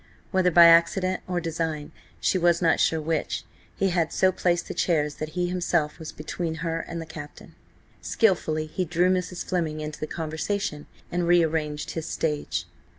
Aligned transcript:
Whether 0.31 0.49
by 0.49 0.65
accident 0.65 1.21
or 1.27 1.39
design, 1.39 1.91
she 2.19 2.39
was 2.39 2.59
not 2.59 2.79
sure 2.79 2.99
which, 2.99 3.43
he 3.75 3.89
had 3.89 4.11
so 4.11 4.31
placed 4.31 4.67
the 4.67 4.73
chairs 4.73 5.13
that 5.17 5.33
he 5.37 5.45
himself 5.47 5.99
was 5.99 6.11
between 6.11 6.55
her 6.65 6.79
and 6.79 6.99
the 6.99 7.05
captain. 7.05 7.53
Skilfully 8.01 8.65
he 8.65 8.83
drew 8.83 9.11
Mrs. 9.11 9.45
Fleming 9.45 9.79
into 9.79 9.99
the 9.99 10.07
conversation, 10.07 10.87
and 11.11 11.27
rearranged 11.27 11.91
his 11.91 12.07
stage. 12.07 12.65